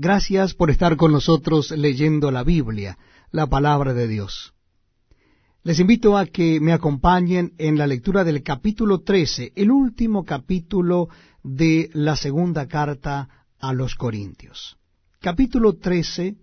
[0.00, 2.96] Gracias por estar con nosotros leyendo la Biblia,
[3.32, 4.54] la palabra de Dios.
[5.64, 11.08] Les invito a que me acompañen en la lectura del capítulo 13, el último capítulo
[11.42, 14.78] de la segunda carta a los Corintios.
[15.18, 16.36] Capítulo 13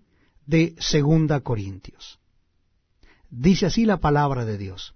[0.45, 2.19] de Segunda Corintios.
[3.29, 4.95] Dice así la palabra de Dios.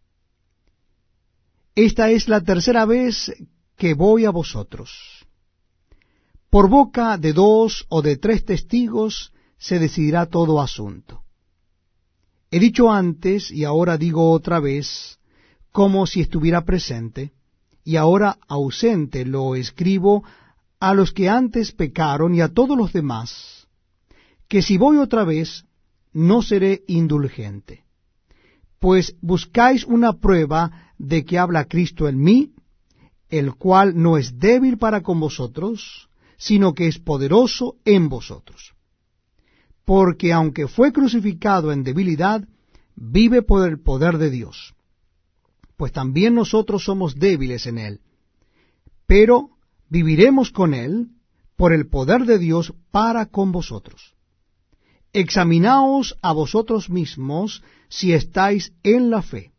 [1.76, 3.32] Esta es la tercera vez
[3.78, 5.18] que voy a vosotros
[6.50, 11.23] por boca de dos o de tres testigos se decidirá todo asunto.
[12.52, 15.20] He dicho antes y ahora digo otra vez,
[15.72, 17.34] como si estuviera presente,
[17.84, 20.23] y ahora ausente lo escribo
[20.80, 23.67] a los que antes pecaron y a todos los demás,
[24.47, 25.66] que si voy otra vez,
[26.11, 27.84] no seré indulgente.
[28.80, 32.53] Pues buscáis una prueba de que habla Cristo en mí,
[33.30, 36.09] el cual no es débil para con vosotros,
[36.39, 38.73] sino que es poderoso en vosotros.
[39.85, 42.47] Porque aunque fue crucificado en debilidad,
[42.95, 44.73] vive por el poder de Dios.
[45.75, 48.02] Pues también nosotros somos débiles en él.
[49.05, 49.49] Pero
[49.89, 51.09] viviremos con él
[51.58, 54.16] por el poder de Dios para con vosotros.
[55.11, 59.52] Examinaos a vosotros mismos si estáis en la fe.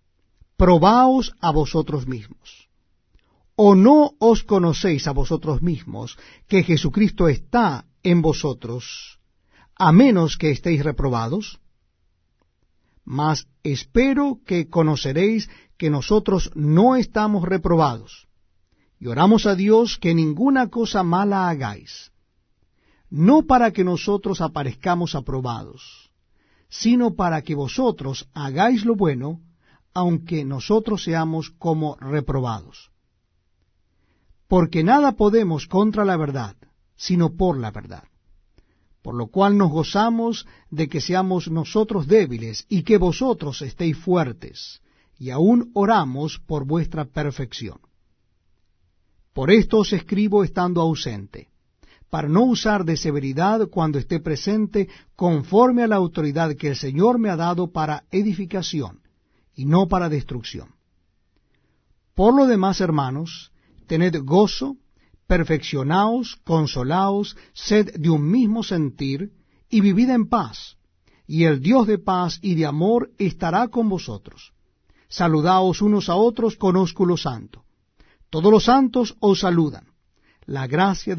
[0.57, 2.70] Probaos a vosotros mismos
[3.63, 3.99] ¿O no
[4.31, 6.17] os conocéis a vosotros mismos
[6.49, 8.83] que Jesucristo está en vosotros,
[9.77, 11.61] a menos que estéis reprobados?
[13.05, 18.29] Mas espero que conoceréis que nosotros no estamos reprobados,
[18.99, 22.13] y oramos a Dios que ninguna cosa mala hagáis,
[23.11, 26.11] no para que nosotros aparezcamos aprobados,
[26.71, 29.43] sino para que vosotros hagáis lo bueno,
[29.93, 32.91] aunque nosotros seamos como reprobados
[34.51, 36.57] porque nada podemos contra la verdad,
[36.97, 38.03] sino por la verdad.
[39.01, 44.83] Por lo cual nos gozamos de que seamos nosotros débiles y que vosotros estéis fuertes,
[45.21, 47.79] y aún oramos por vuestra perfección.
[49.33, 51.47] Por esto os escribo estando ausente,
[52.11, 57.21] para no usar de severidad cuando esté presente conforme a la autoridad que el Señor
[57.21, 58.99] me ha dado para edificación
[59.55, 60.75] y no para destrucción.
[62.17, 63.53] Por lo demás, hermanos,
[63.91, 64.77] tened gozo,
[65.27, 69.33] perfeccionaos, consolaos, sed de un mismo sentir,
[69.69, 70.77] y vivid en paz,
[71.27, 74.53] y el Dios de paz y de amor estará con vosotros.
[75.09, 77.65] Saludaos unos a otros con ósculo santo.
[78.31, 79.87] Todos los santos os saludan.
[80.47, 81.19] La gracia de